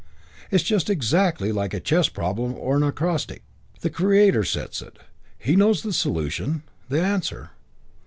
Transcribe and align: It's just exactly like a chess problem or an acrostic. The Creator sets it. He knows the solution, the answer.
It's 0.49 0.63
just 0.63 0.89
exactly 0.89 1.51
like 1.51 1.75
a 1.75 1.79
chess 1.79 2.09
problem 2.09 2.55
or 2.55 2.75
an 2.75 2.81
acrostic. 2.81 3.43
The 3.81 3.91
Creator 3.91 4.45
sets 4.45 4.81
it. 4.81 4.97
He 5.37 5.55
knows 5.55 5.83
the 5.83 5.93
solution, 5.93 6.63
the 6.89 6.99
answer. 6.99 7.51